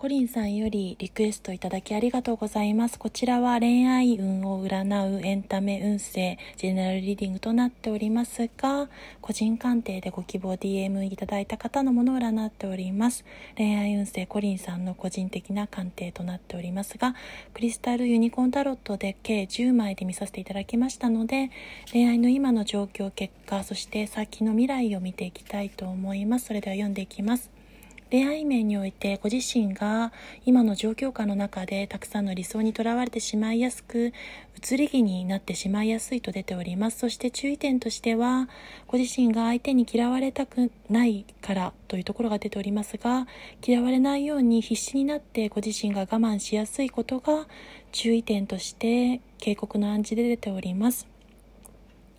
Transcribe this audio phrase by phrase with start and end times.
[0.00, 2.98] コリンさんよりリクエストいただきありがとうございます。
[2.98, 8.88] こちらは恋愛運を占うエンタメ運勢、ジェネラルリーディングとなっておりますが、
[9.20, 13.26] 個人鑑定でご希望 DM いただいた方のものを占っております。
[13.58, 17.14] 恋愛運勢コリンさんの個人的な鑑定となっておりますが、
[17.52, 21.50] クリスタルユニコーンタロットで計10枚で見させていただきましたので、
[21.92, 26.46] 恋愛の今の状況、結果、そして先の未来を見ていきたいと思います。
[26.46, 27.59] それでは読んでいきます。
[28.10, 30.12] 恋愛面においてご自身が
[30.44, 34.12] 今の状況下の中でたくさんの理想にとらわれてしまいやすく
[34.60, 36.98] 移り気になってしまいやすいと出ております。
[36.98, 38.48] そして注意点としては
[38.88, 43.28] ご自身が相手に嫌われたくないからというところが出ておりますが
[43.64, 47.46] 嫌われないように必死になってご自身が我慢しやすいことが
[47.92, 51.19] 注意点として警告の暗示で出ております。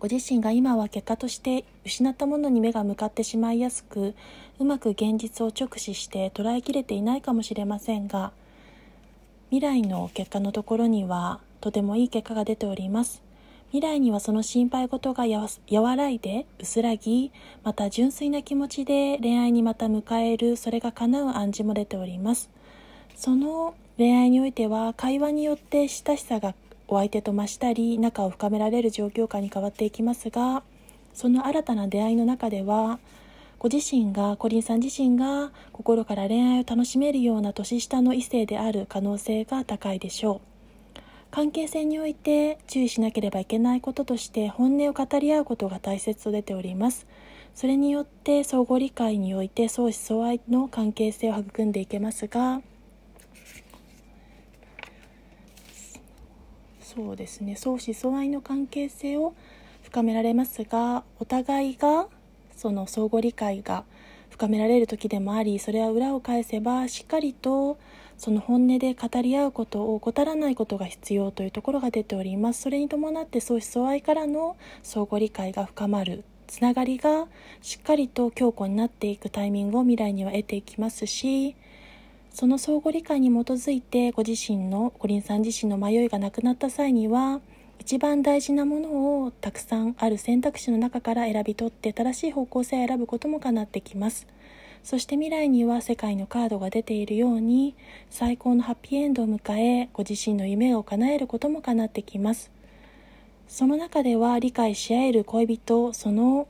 [0.00, 4.14] ご自身が今は結果として失ったものに目が向かってしまいやすく
[4.60, 8.32] うまく現実を直視して捉えきれていないかもしれませんが
[9.50, 13.22] 未来の結果のところにはとてもいい結果が出ております。
[13.70, 15.24] 未来にはその心配事が
[15.70, 17.32] 和らいで薄らぎ
[17.64, 22.48] また純粋な気持ちで恋愛にまた迎えるそれが叶う暗示も出ております。
[23.14, 26.54] その恋愛においては会話によって親しさが
[26.88, 30.62] お相手と増したり仲を深められる状況下に変わっていきますが
[31.14, 32.98] その新たな出会いの中では
[33.58, 40.48] ご自身がコリンさん自身が心から恋愛を楽しめるような年下の異性である可能性が高いでしょう。
[41.32, 47.06] 関係性において注意しなければいけないこととして本音を語り合うことが大切と出ております。
[47.52, 52.62] それによって相互理解において相思相愛の関係性を育んでいけますが
[56.98, 57.54] そうですね。
[57.54, 59.32] 相思相愛の関係性を
[59.84, 62.08] 深められますがお互いが
[62.56, 63.84] その相互理解が
[64.30, 67.78] 深められる時でもありそれは裏を返せばしっかりと
[68.16, 72.62] その本音で語り合うことを怠らないことが必要というところが出ております。
[72.62, 77.28] それに伴って相思相愛からの相互理解が深まるつながりが
[77.62, 81.54] しっかりと強固になっていくタイミングを未来には得ていきますし
[82.30, 87.40] その相互理解に基づいてご自身のコリンさん自身の迷いがなくなった際には
[87.78, 94.26] 一番大事なものをたくさんある選択肢の中から選び取って正しい方向性を選ぶこともかなってきます。
[94.82, 97.74] そして未来には世界のカードが出ているように
[98.10, 102.50] 最高のハッピーエンドを迎えご自身の夢を叶えることもかなってきます。
[103.48, 106.46] その中では理解し合える恋人その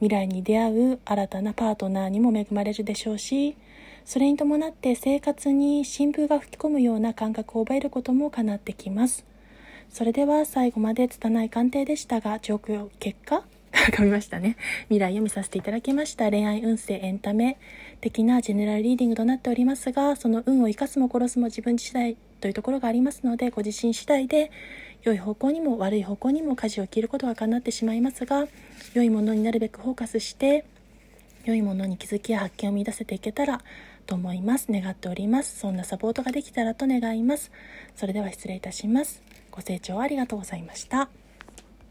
[0.00, 3.56] 未来に出会う新たなパートナーにも恵まれるでしょうし
[4.04, 9.24] それに伴って生活に新風が吹き込むような感覚を覚えることも叶ってきます。
[9.90, 13.44] それでは最後まで拙い鑑定でしたが状況結果？
[13.72, 14.56] 噛みましたね。
[14.84, 16.30] 未来を見させていただきました。
[16.30, 17.56] 恋愛運勢エンタメ
[18.00, 24.50] 的なジェネラルリーディングとなっておりますがその運を生かすも殺すも自分次第というところがありますのでご自身次第で
[25.04, 28.46] 良い方向にも悪い方向にも舵を切ることが叶ってしまいますが
[28.94, 30.64] 良いものになるべくフォーカスして
[31.44, 33.60] 良いものに気づきや発見を見出せていけたら
[34.06, 34.66] と思います。
[34.70, 35.58] 願っております。
[35.58, 37.50] そんなサポートができたらと願います。
[37.94, 39.22] それでは失礼いたします。
[39.50, 41.21] ご清聴ありがとうございました。